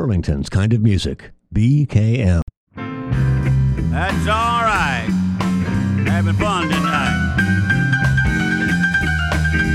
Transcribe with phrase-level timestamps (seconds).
[0.00, 1.30] Burlington's kind of music.
[1.54, 2.40] BKM.
[2.74, 5.06] That's all right.
[6.08, 7.36] Having fun tonight.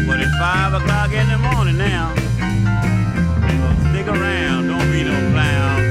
[0.08, 2.16] But it's five o'clock in the morning now.
[2.16, 4.66] So stick around.
[4.68, 5.84] Don't be no clown.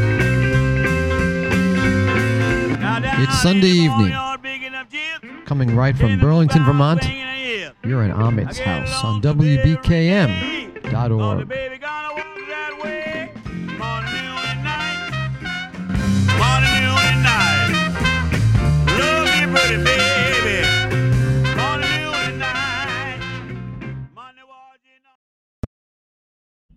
[3.22, 4.10] It's Sunday evening.
[4.10, 7.76] barnyard, picking up chips, Coming right from sitting in the Burlington, Vermont, swinging a hip.
[7.84, 11.48] you're in Ahmet's house on to Bill WBKM.org.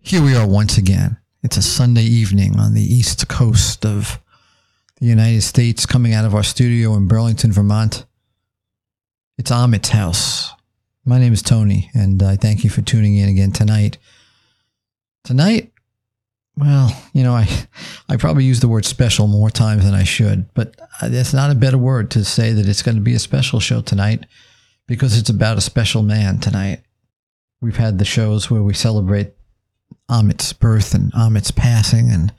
[0.07, 1.17] Here we are once again.
[1.43, 4.21] It's a Sunday evening on the east coast of
[5.01, 8.05] the United States, coming out of our studio in Burlington, Vermont.
[9.37, 10.53] It's Ahmet's house.
[11.03, 13.97] My name is Tony, and I thank you for tuning in again tonight.
[15.25, 15.73] Tonight,
[16.55, 17.67] well, you know, I
[18.07, 21.55] I probably use the word special more times than I should, but that's not a
[21.55, 24.25] better word to say that it's going to be a special show tonight
[24.87, 26.79] because it's about a special man tonight.
[27.59, 29.33] We've had the shows where we celebrate
[30.09, 32.33] Ahmet's birth and Ahmet's passing, and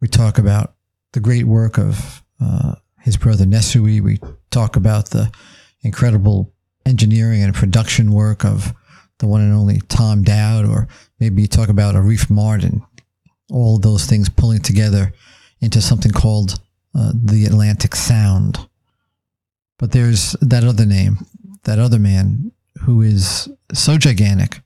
[0.00, 0.74] we talk about
[1.12, 4.00] the great work of uh, his brother Nesuhi.
[4.00, 4.18] We
[4.50, 5.30] talk about the
[5.82, 6.52] incredible
[6.86, 8.72] engineering and production work of
[9.18, 10.88] the one and only Tom Dowd, or
[11.20, 12.86] maybe you talk about Arif Mardin.
[13.50, 15.12] All those things pulling together
[15.60, 16.60] into something called
[16.94, 18.68] uh, the Atlantic Sound.
[19.78, 21.18] But there's that other name,
[21.64, 24.62] that other man who is so gigantic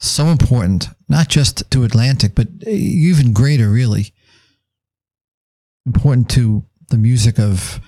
[0.00, 4.12] so important, not just to Atlantic, but even greater, really.
[5.86, 7.80] Important to the music of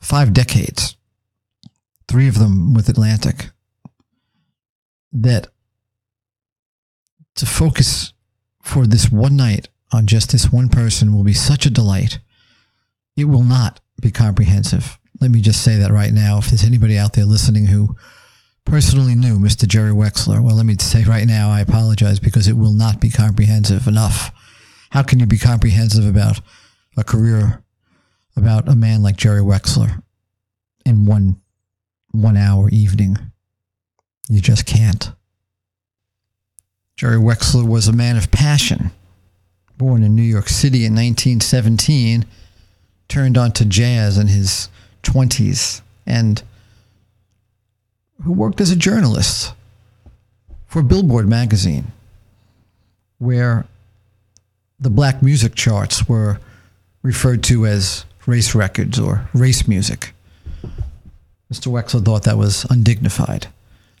[0.00, 0.96] five decades,
[2.08, 3.50] three of them with Atlantic.
[5.12, 5.46] That
[7.36, 8.12] to focus
[8.60, 12.18] for this one night on just this one person will be such a delight.
[13.16, 14.98] It will not be comprehensive.
[15.20, 16.38] Let me just say that right now.
[16.38, 17.96] If there's anybody out there listening who
[18.64, 19.66] personally knew Mr.
[19.66, 20.42] Jerry Wexler.
[20.42, 24.32] Well, let me say right now, I apologize because it will not be comprehensive enough.
[24.90, 26.40] How can you be comprehensive about
[26.96, 27.62] a career
[28.36, 30.02] about a man like Jerry Wexler
[30.84, 31.40] in one
[32.12, 33.16] one hour evening?
[34.28, 35.12] You just can't.
[36.96, 38.92] Jerry Wexler was a man of passion.
[39.76, 42.24] Born in New York City in 1917,
[43.08, 44.68] turned on to jazz in his
[45.02, 46.42] 20s and
[48.22, 49.52] who worked as a journalist
[50.66, 51.92] for Billboard magazine,
[53.18, 53.66] where
[54.78, 56.38] the black music charts were
[57.02, 60.12] referred to as race records or race music.
[61.52, 61.70] Mr.
[61.70, 63.46] Wexler thought that was undignified.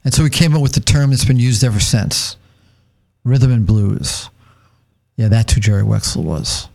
[0.04, 2.36] And so he came up with the term that's been used ever since
[3.24, 4.28] rhythm and blues.
[5.16, 6.68] Yeah, that's who Jerry Wexler was.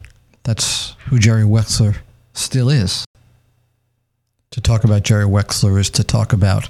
[0.43, 1.97] That's who Jerry Wexler
[2.33, 3.05] still is.
[4.51, 6.69] To talk about Jerry Wexler is to talk about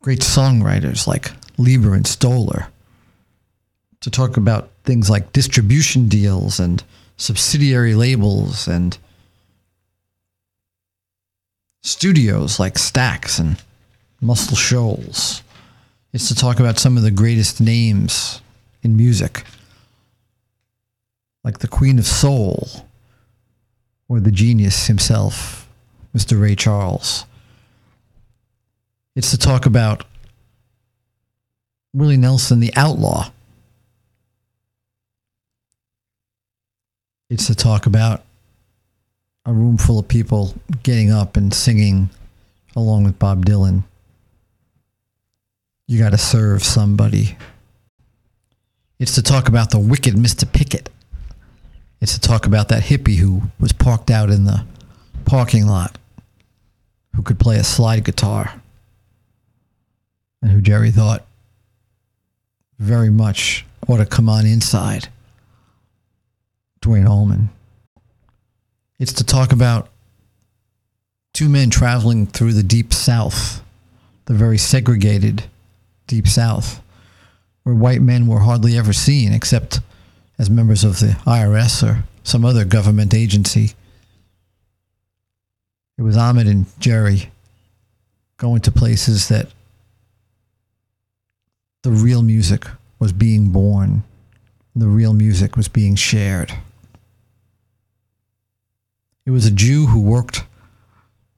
[0.00, 2.68] great songwriters like Leiber and Stoller,
[4.00, 6.82] to talk about things like distribution deals and
[7.16, 8.96] subsidiary labels and
[11.82, 13.62] studios like Stax and
[14.20, 15.42] Muscle Shoals.
[16.12, 18.40] It's to talk about some of the greatest names
[18.82, 19.44] in music,
[21.44, 22.68] like the Queen of Soul
[24.08, 25.68] or the genius himself,
[26.16, 26.40] Mr.
[26.40, 27.24] Ray Charles.
[29.18, 30.04] It's to talk about
[31.92, 33.32] Willie Nelson, the outlaw.
[37.28, 38.22] It's to talk about
[39.44, 42.10] a room full of people getting up and singing
[42.76, 43.82] along with Bob Dylan.
[45.88, 47.36] You got to serve somebody.
[49.00, 50.46] It's to talk about the wicked Mr.
[50.52, 50.90] Pickett.
[52.00, 54.64] It's to talk about that hippie who was parked out in the
[55.24, 55.98] parking lot,
[57.16, 58.62] who could play a slide guitar
[60.42, 61.24] and who Jerry thought
[62.78, 65.08] very much ought to come on inside.
[66.80, 67.50] Duane Allman.
[68.98, 69.88] It's to talk about
[71.32, 73.62] two men traveling through the deep south,
[74.26, 75.44] the very segregated
[76.06, 76.82] deep south,
[77.62, 79.80] where white men were hardly ever seen except
[80.38, 83.72] as members of the IRS or some other government agency.
[85.96, 87.30] It was Ahmet and Jerry
[88.36, 89.48] going to places that
[91.88, 92.66] the real music
[92.98, 94.02] was being born,
[94.76, 96.52] the real music was being shared.
[99.24, 100.44] It was a Jew who worked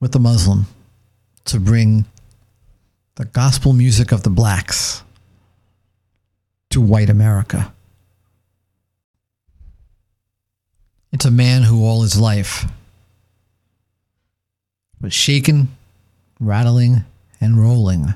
[0.01, 0.67] with a Muslim
[1.45, 2.05] to bring
[3.15, 5.05] the gospel music of the blacks
[6.71, 7.73] to white America.
[11.13, 12.69] It's a man who all his life
[15.01, 15.69] was shaken,
[16.41, 17.05] rattling,
[17.41, 18.15] and rolling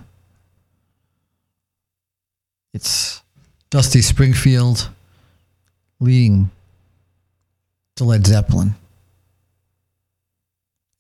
[2.75, 3.23] it's
[3.71, 4.89] Dusty Springfield
[6.01, 6.51] leading
[7.95, 8.75] to Led Zeppelin.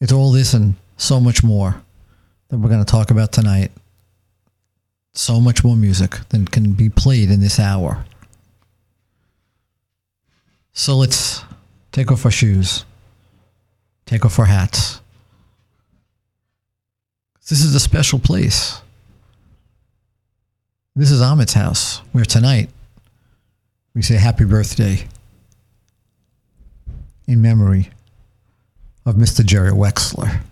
[0.01, 1.83] It's all this and so much more
[2.49, 3.73] that we're going to talk about tonight.
[5.15, 8.05] So much more music than can be played in this hour.
[10.73, 11.43] So let's
[11.91, 12.85] take off our shoes,
[14.07, 15.01] take off our hats.
[17.49, 18.81] This is a special place.
[20.97, 22.71] This is Ahmet's house, where tonight
[23.97, 25.09] we say happy birthday
[27.27, 27.91] in memory
[29.05, 29.45] of Mr.
[29.45, 30.43] Jerry Wexler.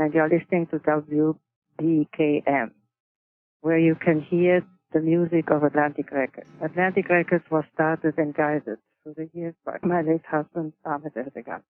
[0.00, 0.78] And you're listening to
[1.80, 2.70] WBKM,
[3.62, 6.46] where you can hear the music of Atlantic Records.
[6.62, 11.62] Atlantic Records was started and guided through the years by my late husband, Ahmet Ertegun.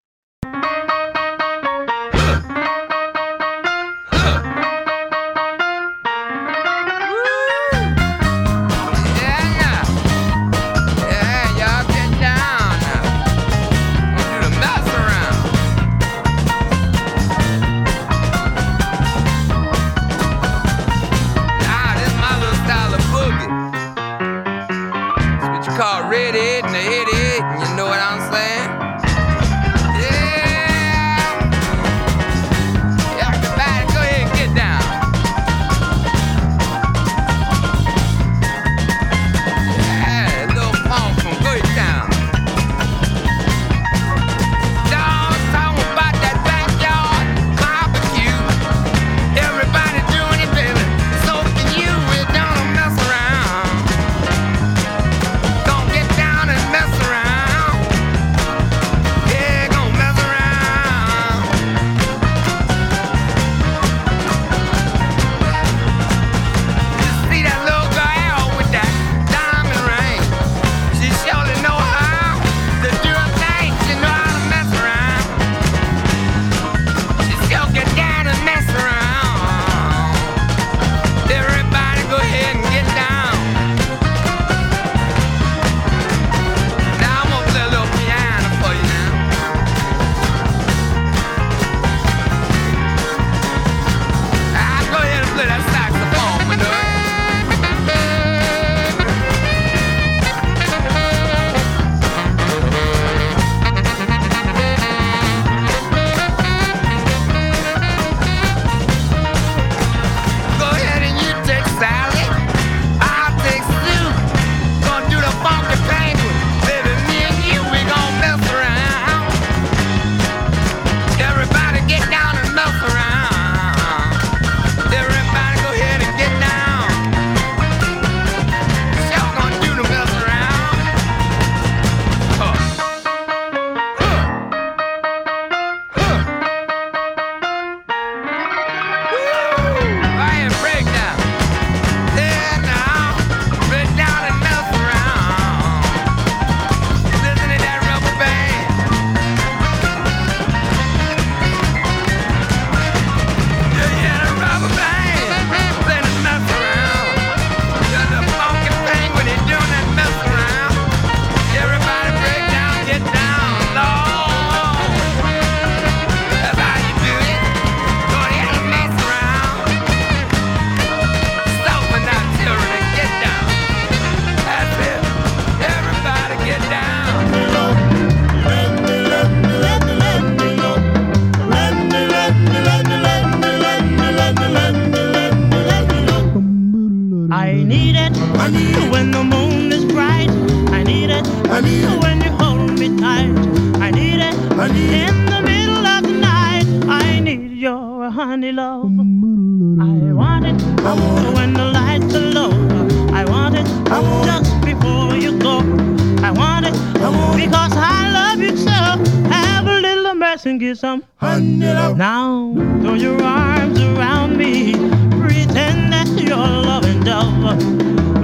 [217.09, 217.63] dope.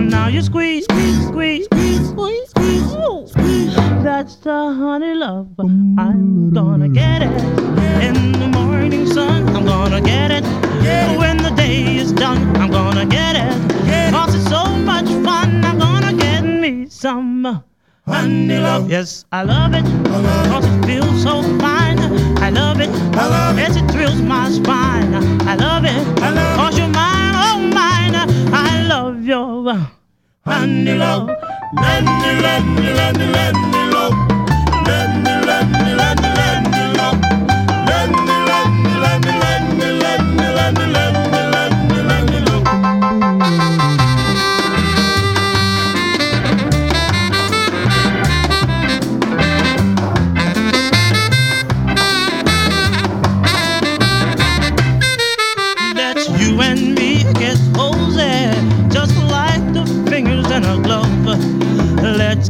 [0.00, 3.30] Now you squeeze, squeeze, squeeze, squeeze, squeeze, squeeze.
[3.30, 3.74] squeeze
[4.04, 5.48] That's the honey love.
[5.58, 7.34] I'm gonna get it
[8.06, 9.48] in the morning sun.
[9.56, 10.44] I'm gonna get it
[11.18, 12.40] when the day is done.
[12.56, 13.54] I'm gonna get it.
[14.12, 15.64] Cause it's so much fun.
[15.64, 17.62] I'm gonna get me some.
[18.06, 18.90] Honey love.
[18.90, 19.84] Yes, I love it.
[20.14, 21.98] I love Cause it feels so fine.
[22.46, 22.90] I love it.
[23.16, 23.62] I love it.
[23.62, 25.14] Yes, it thrills my spine.
[25.48, 26.00] I love it.
[26.22, 26.83] I love Cause it
[29.04, 29.62] love your
[30.84, 31.28] me love,
[31.76, 34.14] handy, handy, handy, handy love,
[34.86, 36.53] handy, handy, handy, handy love.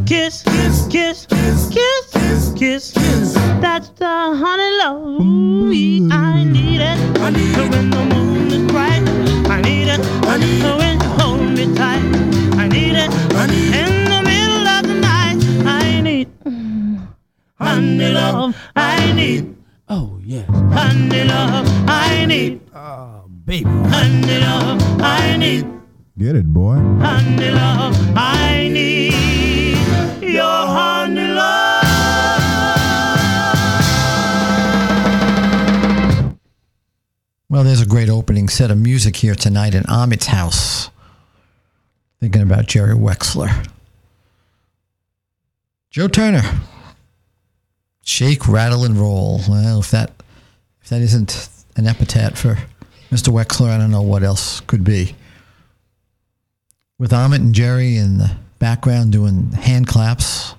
[0.05, 2.91] kiss, kiss, kiss, kiss, kiss, kiss.
[2.93, 3.33] kiss.
[3.59, 7.19] That's the honey love Ooh, I need it.
[7.19, 9.01] I need so when the moon is bright,
[9.49, 9.99] I need it.
[10.25, 10.77] I need it.
[10.77, 12.03] when you hold me tight,
[12.55, 13.09] I need it.
[13.33, 16.29] I need in the middle of the night, I need
[17.59, 18.55] honey love.
[18.75, 19.55] I need.
[19.89, 21.67] Oh yes, honey love.
[21.87, 22.61] I need.
[22.75, 24.81] Oh baby, honey love.
[25.01, 25.65] I need.
[26.17, 26.75] Get it, boy.
[26.99, 27.95] Honey love.
[28.15, 29.34] I need.
[37.47, 40.89] Well, there's a great opening set of music here tonight in Ahmet's house.
[42.19, 43.67] Thinking about Jerry Wexler.
[45.89, 46.41] Joe Turner.
[48.03, 49.41] Shake, rattle, and roll.
[49.47, 50.11] Well, if that
[50.81, 52.57] if that isn't an epithet for
[53.09, 53.29] Mr.
[53.29, 55.15] Wexler, I don't know what else could be.
[56.99, 60.55] With Amit and Jerry and the background doing hand claps,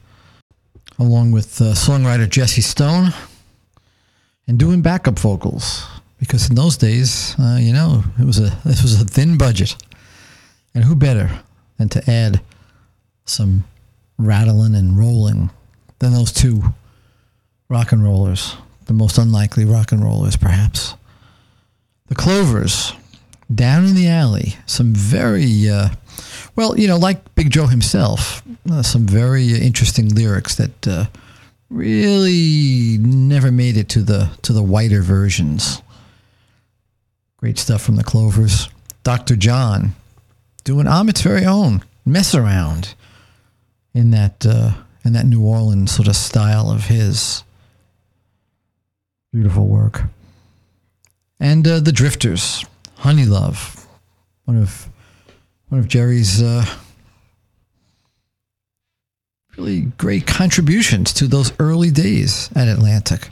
[0.99, 3.13] along with uh, songwriter Jesse Stone,
[4.47, 5.87] and doing backup vocals
[6.19, 9.77] because in those days, uh, you know, it was a this was a thin budget,
[10.75, 11.31] and who better
[11.79, 12.41] than to add
[13.25, 13.65] some
[14.19, 15.51] rattling and rolling
[15.99, 16.63] than those two
[17.69, 20.95] rock and rollers, the most unlikely rock and rollers, perhaps.
[22.07, 22.93] The Clovers,
[23.53, 25.91] down in the alley, some very uh,
[26.55, 31.07] well, you know, like Big Joe himself, uh, some very interesting lyrics that uh,
[31.71, 35.83] really never made it to the to the whiter versions.
[37.37, 38.69] Great stuff from the Clovers.
[39.03, 39.37] Dr.
[39.37, 39.95] John
[40.65, 42.95] doing Ahmet's very own mess around
[43.95, 44.73] in that uh,
[45.05, 47.43] in that New Orleans sort of style of his.
[49.33, 50.05] Beautiful work.
[51.39, 52.65] And uh, the Drifters,
[52.97, 53.87] Honey Love,
[54.47, 54.89] one of
[55.69, 56.65] one of Jerry's uh,
[59.57, 63.29] really great contributions to those early days at Atlantic.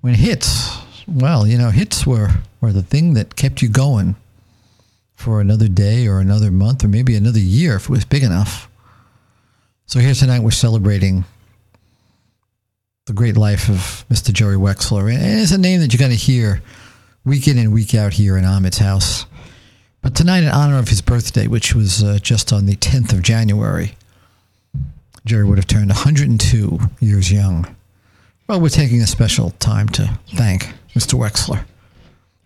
[0.00, 4.16] When hits, well, you know, hits were, were the thing that kept you going
[5.14, 8.70] for another day or another month or maybe another year if it was big enough.
[9.86, 11.24] So here tonight we're celebrating
[13.06, 14.32] the great life of Mr.
[14.32, 15.12] Jerry Wexler.
[15.12, 16.62] And it's a name that you're going to hear
[17.24, 19.26] week in and week out here in Ahmet's house.
[20.02, 23.22] But tonight, in honor of his birthday, which was uh, just on the 10th of
[23.22, 23.96] January,
[25.24, 27.74] Jerry would have turned 102 years young.
[28.46, 31.18] Well, we're taking a special time to thank Mr.
[31.18, 31.64] Wexler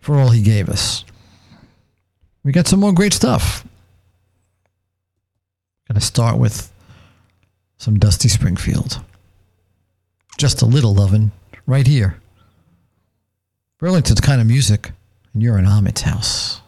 [0.01, 1.05] for all he gave us.
[2.43, 3.65] We got some more great stuff.
[5.89, 6.73] Going to start with
[7.77, 9.01] some Dusty Springfield.
[10.39, 11.31] Just a little lovin'
[11.67, 12.17] right here.
[13.79, 14.91] Burlington's kind of music,
[15.35, 16.62] and you're in Ahmet's house.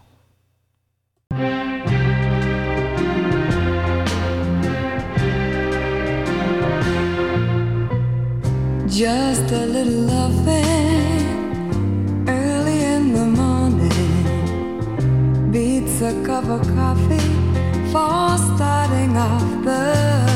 [8.95, 10.55] Just a little loving
[12.29, 13.91] early in the morning.
[15.51, 17.19] Beats a cup of coffee
[17.91, 20.34] for starting off the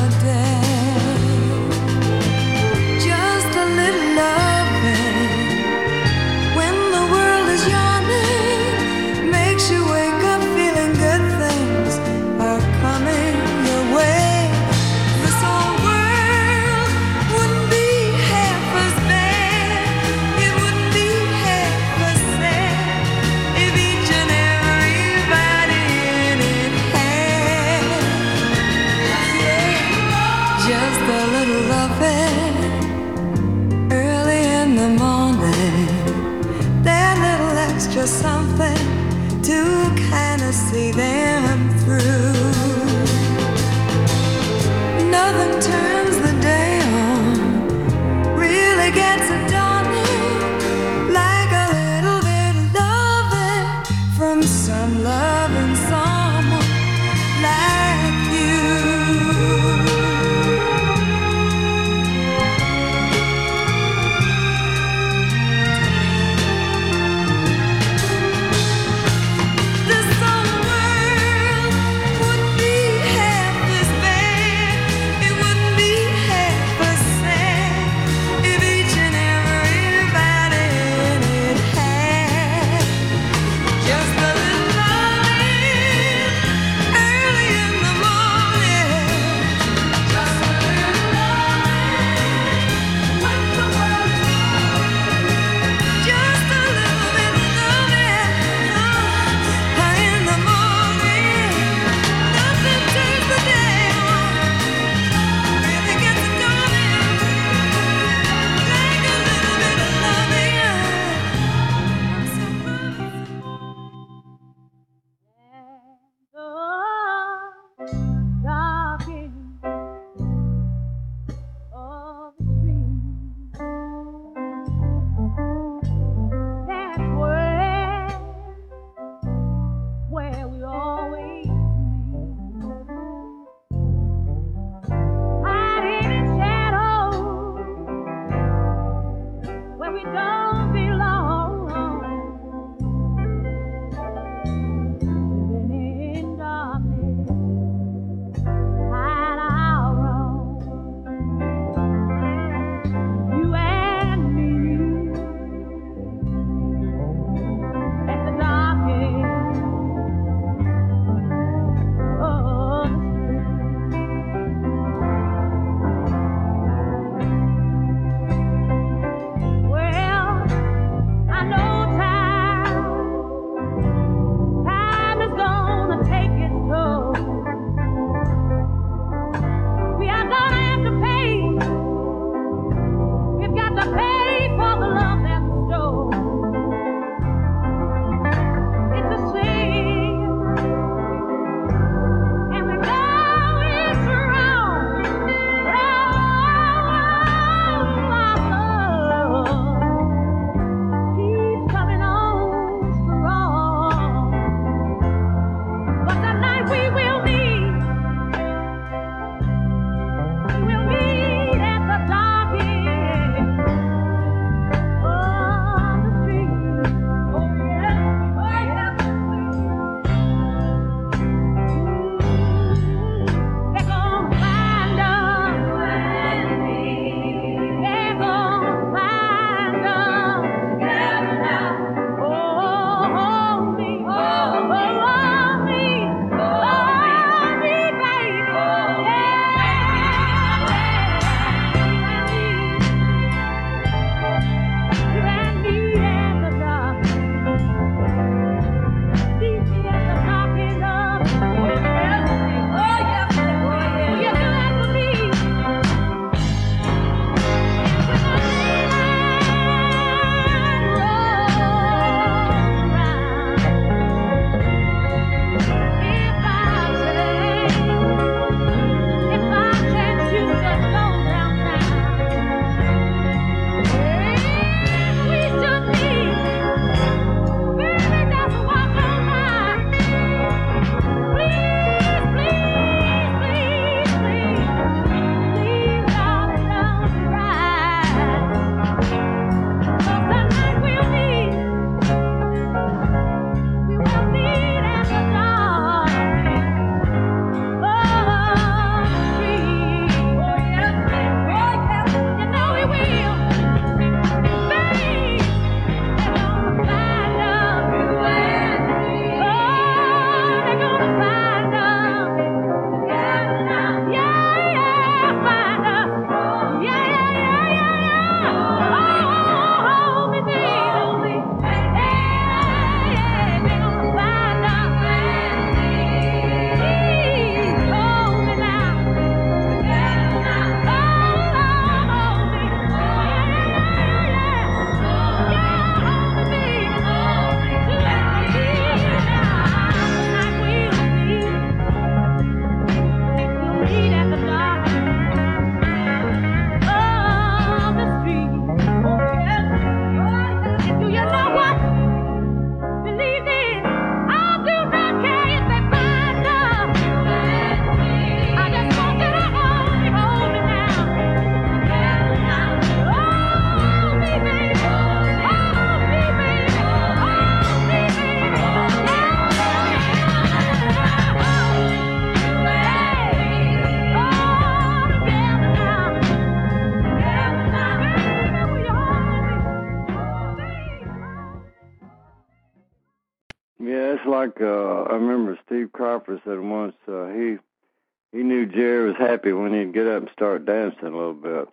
[390.03, 391.67] get up and start dancing a little bit.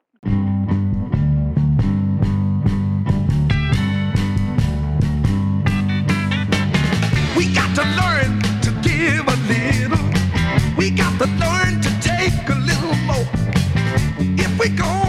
[7.37, 10.07] We got to learn to give a little.
[10.77, 13.29] We got to learn to take a little more.
[14.19, 15.06] If we go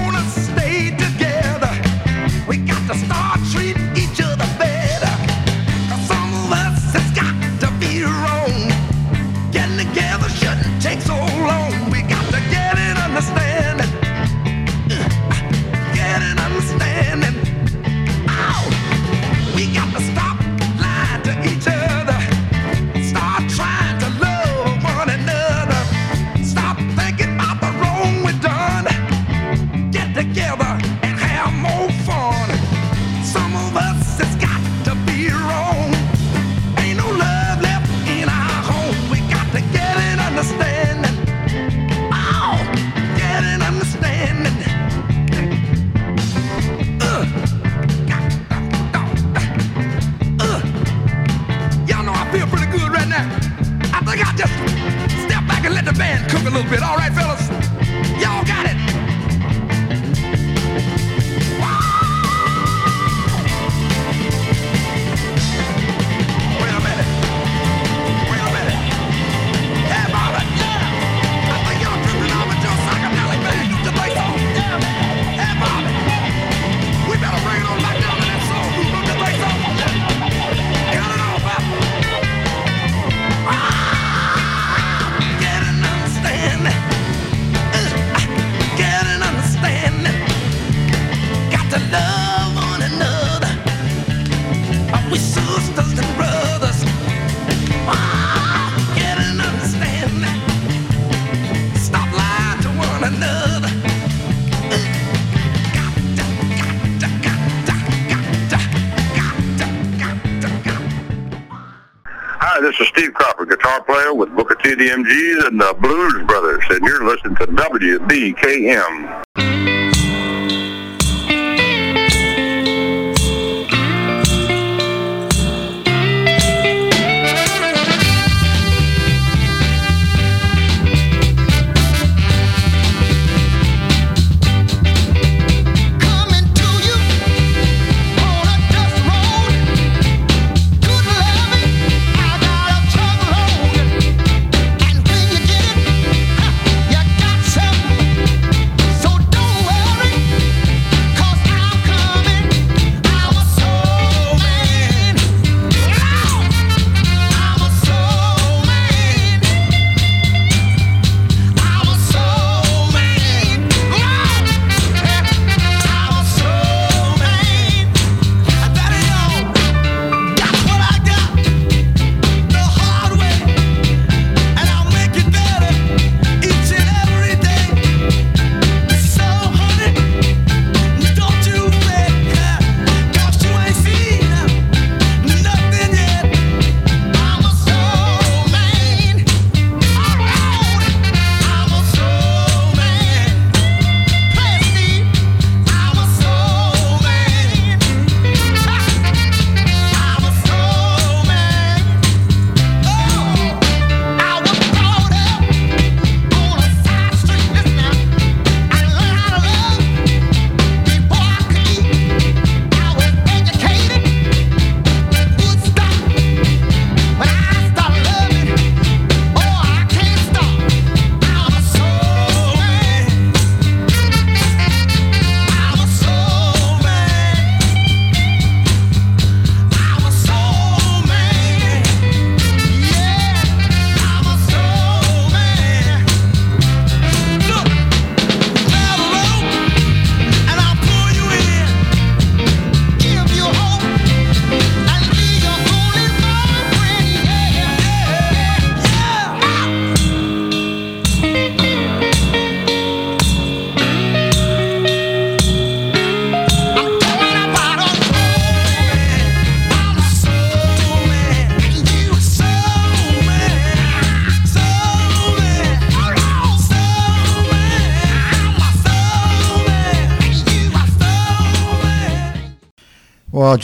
[114.67, 119.16] KDMGs and the Blues Brothers, and you're listening to WBKM.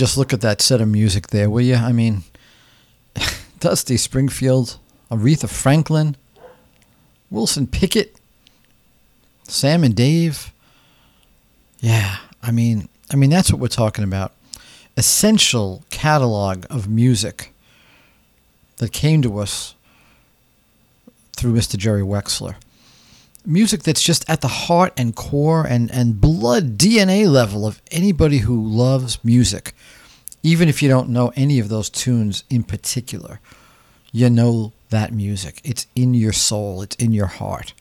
[0.04, 1.76] just look at that set of music there, will you?
[1.76, 2.24] I mean,
[3.62, 4.78] Dusty Springfield,
[5.10, 6.18] Aretha Franklin,
[7.32, 8.13] Wilson Pickett,
[9.44, 10.52] Sam and Dave.
[11.80, 14.34] Yeah, I mean, I mean that's what we're talking about.
[14.98, 17.54] Essential catalog of music
[18.80, 19.74] that came to us
[21.32, 21.78] through Mr.
[21.78, 22.56] Jerry Wexler.
[23.46, 28.39] Music that's just at the heart and core and, and blood DNA level of anybody
[28.39, 29.74] who loves music.
[30.44, 33.40] Even if you don't know any of those tunes in particular,
[34.12, 35.62] you know that music.
[35.64, 37.74] It's in your soul, it's in your heart.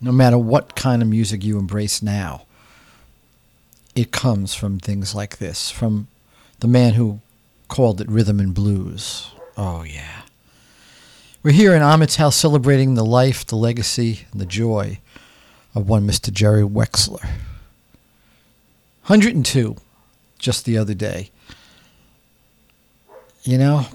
[0.00, 2.42] No matter what kind of music you embrace now,
[3.94, 6.08] it comes from things like this, from
[6.60, 7.20] the man who
[7.68, 9.30] called it rhythm and blues.
[9.56, 10.22] Oh, yeah.
[11.42, 14.98] We're here in Amitel celebrating the life, the legacy, and the joy
[15.74, 16.32] of one Mr.
[16.32, 17.22] Jerry Wexler.
[19.06, 19.76] 102
[20.44, 21.30] just the other day.
[23.44, 23.86] You know,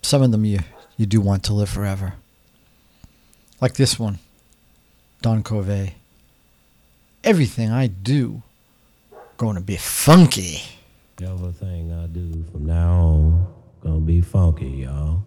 [0.00, 0.60] some of them you,
[0.96, 2.14] you do want to live forever.
[3.60, 4.18] Like this one,
[5.20, 5.92] Don Covay.
[7.22, 8.42] Everything I do
[9.56, 10.62] to be funky.
[11.22, 13.46] Everything I do from now on
[13.82, 15.26] gonna be funky, y'all.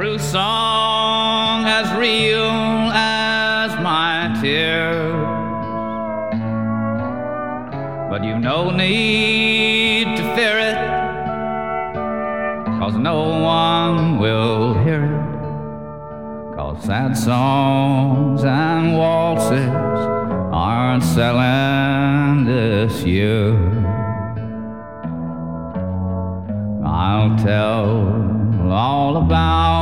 [0.00, 2.52] true song as real
[2.92, 5.12] as my tears.
[8.08, 10.76] But you've no need to fear it,
[12.78, 16.54] cause no one will hear it.
[16.54, 19.68] Cause sad songs and waltzes
[20.52, 23.50] aren't selling this year.
[26.86, 28.28] I'll tell
[28.70, 29.77] all about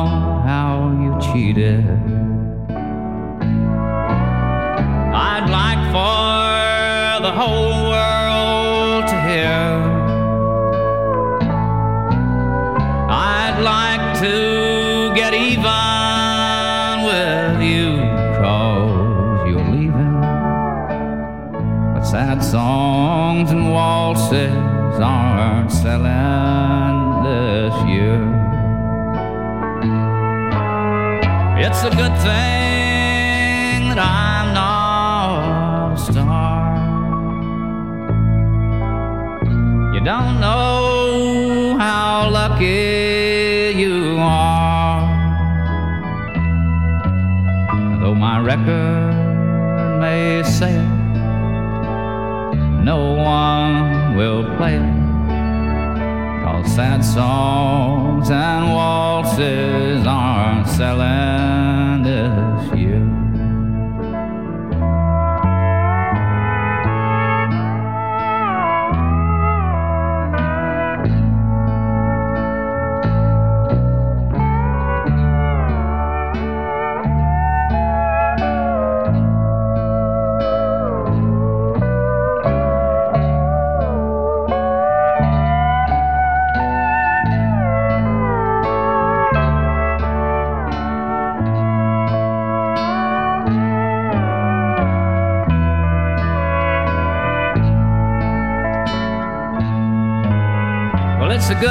[1.20, 1.84] cheated.
[5.14, 9.60] I'd like for the whole world to hear.
[13.08, 17.88] I'd like to get even with you,
[19.48, 20.20] you're leaving.
[21.94, 26.45] But sad songs and waltzes aren't selling.
[31.78, 36.74] it's a good thing that I'm not a star.
[39.92, 45.04] You don't know how lucky you are.
[48.00, 50.88] Though my record may say it,
[52.90, 55.06] no one will play it
[56.76, 61.25] sad songs and waltzes are selling.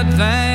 [0.05, 0.54] bad thing.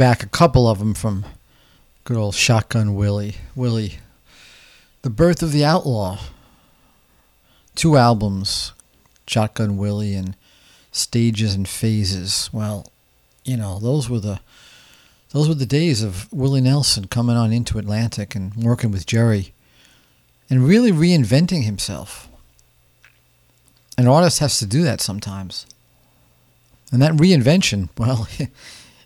[0.00, 1.26] Back a couple of them from
[2.04, 3.34] good old Shotgun Willie.
[3.54, 3.98] Willie,
[5.02, 6.20] The Birth of the Outlaw.
[7.74, 8.72] Two albums,
[9.26, 10.36] Shotgun Willie and
[10.90, 12.48] Stages and Phases.
[12.50, 12.90] Well,
[13.44, 14.40] you know, those were the
[15.32, 19.52] those were the days of Willie Nelson coming on into Atlantic and working with Jerry
[20.48, 22.26] and really reinventing himself.
[23.98, 25.66] An artist has to do that sometimes.
[26.90, 28.26] And that reinvention, well,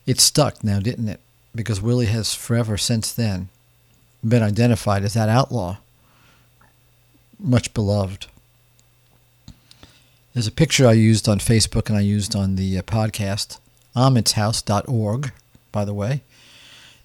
[0.07, 1.21] it stuck now, didn't it?
[1.55, 3.49] Because Willie has forever since then
[4.27, 5.79] been identified as that outlaw,
[7.39, 8.27] much beloved.
[10.33, 13.59] There's a picture I used on Facebook and I used on the uh, podcast,
[13.95, 15.33] amitshouse.org,
[15.71, 16.23] by the way.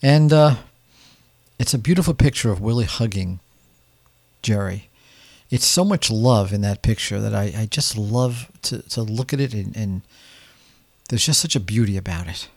[0.02, 0.56] And uh,
[1.60, 3.40] it's a beautiful picture of Willie hugging
[4.42, 4.90] Jerry.
[5.52, 9.34] It's so much love in that picture that I, I just love to, to look
[9.34, 10.02] at it and, and
[11.10, 12.48] there's just such a beauty about it.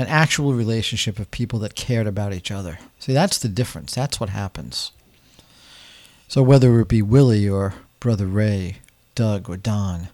[0.00, 2.78] An actual relationship of people that cared about each other.
[2.98, 3.94] See, that's the difference.
[3.94, 4.92] That's what happens.
[6.26, 8.78] So whether it be Willie or Brother Ray,
[9.14, 10.08] Doug or Don,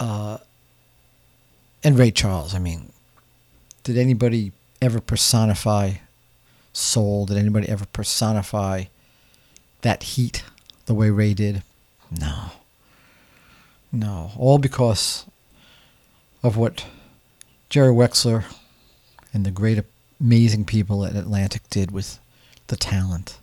[0.00, 0.38] uh,
[1.84, 2.90] and Ray Charles, I mean,
[3.82, 5.96] did anybody ever personify
[6.72, 7.26] soul?
[7.26, 8.84] Did anybody ever personify
[9.82, 10.42] that heat
[10.86, 11.62] the way Ray did?
[12.10, 12.52] No.
[13.92, 14.30] No.
[14.38, 15.26] All because
[16.42, 16.86] of what
[17.68, 18.44] Jerry Wexler
[19.34, 19.84] and the great,
[20.20, 22.18] amazing people at Atlantic did with
[22.68, 23.38] the talent.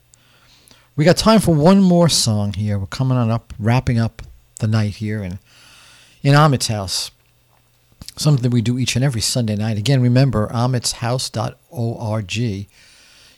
[0.95, 2.79] We got time for one more song here.
[2.79, 4.23] We're coming on up, wrapping up
[4.59, 5.37] the night here in,
[6.23, 7.11] in Ahmet's house.
[8.17, 9.77] Something we do each and every Sunday night.
[9.77, 12.37] Again, remember, amitshouse.org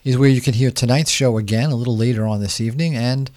[0.03, 3.29] is where you can hear tonight's show again a little later on this evening and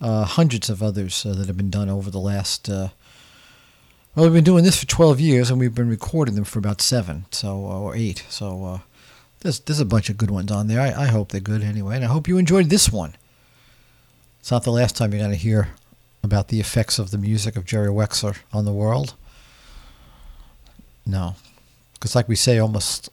[0.00, 2.68] uh, hundreds of others uh, that have been done over the last.
[2.68, 2.88] Uh,
[4.18, 6.80] well, we've been doing this for 12 years and we've been recording them for about
[6.80, 8.24] seven, so uh, or eight.
[8.28, 8.78] So uh,
[9.40, 10.80] there's there's a bunch of good ones on there.
[10.80, 13.14] I, I hope they're good anyway, and I hope you enjoyed this one.
[14.40, 15.68] It's not the last time you're going to hear
[16.24, 19.14] about the effects of the music of Jerry Wexler on the world.
[21.06, 21.36] No,
[21.94, 23.10] because like we say almost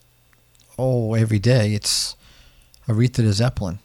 [0.76, 2.16] oh every day, it's
[2.88, 3.78] Aretha to Zeppelin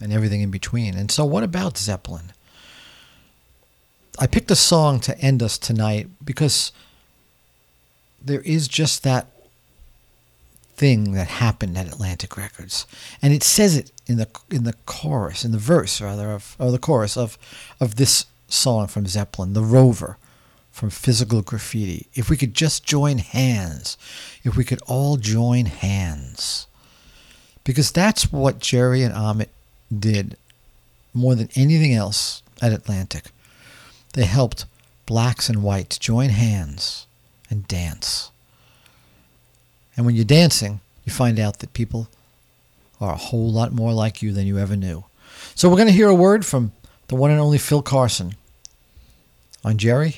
[0.00, 0.94] and everything in between.
[0.94, 2.32] And so, what about Zeppelin?
[4.18, 6.72] I picked a song to end us tonight because
[8.22, 9.26] there is just that
[10.76, 12.86] thing that happened at Atlantic Records,
[13.22, 16.70] and it says it in the in the chorus, in the verse rather of or
[16.70, 17.38] the chorus of
[17.80, 20.16] of this song from Zeppelin, "The Rover."
[20.72, 22.08] From physical graffiti.
[22.14, 23.96] If we could just join hands,
[24.42, 26.66] if we could all join hands,
[27.62, 29.50] because that's what Jerry and Ahmet
[29.96, 30.36] did
[31.12, 33.30] more than anything else at Atlantic.
[34.14, 34.64] They helped
[35.06, 37.06] blacks and whites join hands
[37.50, 38.30] and dance.
[39.96, 42.08] And when you're dancing, you find out that people
[43.00, 45.04] are a whole lot more like you than you ever knew.
[45.54, 46.72] So we're going to hear a word from
[47.08, 48.34] the one and only Phil Carson
[49.64, 50.16] on Jerry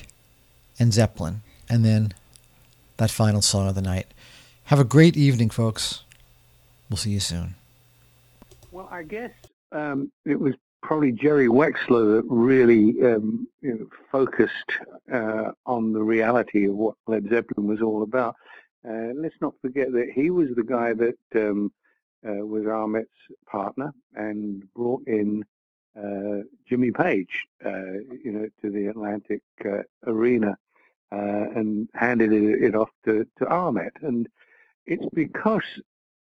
[0.79, 2.13] and Zeppelin, and then
[2.97, 4.07] that final song of the night.
[4.65, 6.03] Have a great evening, folks.
[6.89, 7.55] We'll see you soon.
[8.71, 9.31] Well, I guess
[9.71, 14.71] um, it was probably Jerry Wexler that really um, you know, focused
[15.11, 18.35] uh, on the reality of what Led Zeppelin was all about.
[18.87, 21.71] Uh, let's not forget that he was the guy that um,
[22.27, 23.09] uh, was Ahmet's
[23.45, 25.43] partner and brought in
[25.97, 30.57] uh, Jimmy Page, uh, you know, to the Atlantic uh, arena
[31.11, 33.93] and handed it, it off to, to Ahmet.
[34.01, 34.27] And
[34.85, 35.63] it's because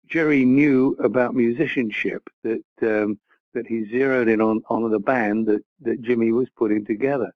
[0.08, 3.20] Jerry knew about musicianship that um,
[3.54, 7.32] that he zeroed in on, on the band that, that Jimmy was putting together.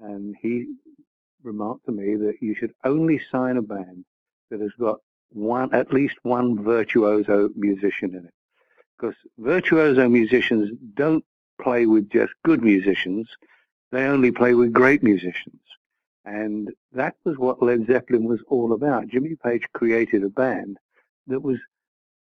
[0.00, 0.66] And he
[1.42, 4.04] remarked to me that you should only sign a band
[4.50, 4.98] that has got
[5.32, 8.34] one at least one virtuoso musician in it.
[8.98, 11.24] Because virtuoso musicians don't
[11.60, 13.28] play with just good musicians,
[13.92, 15.60] they only play with great musicians.
[16.24, 19.08] And that was what Led Zeppelin was all about.
[19.08, 20.76] Jimmy Page created a band
[21.26, 21.58] that was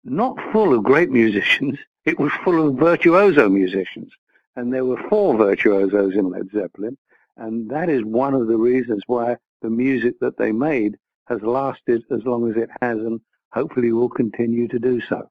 [0.05, 4.11] not full of great musicians, it was full of virtuoso musicians.
[4.55, 6.97] And there were four virtuosos in Led Zeppelin.
[7.37, 10.95] And that is one of the reasons why the music that they made
[11.27, 13.19] has lasted as long as it has and
[13.51, 15.27] hopefully will continue to do so.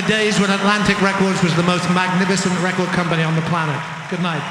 [0.00, 3.80] The days when Atlantic Records was the most magnificent record company on the planet.
[4.08, 4.42] Good night.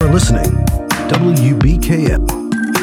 [0.00, 0.52] You're listening.
[1.08, 2.45] WBKM.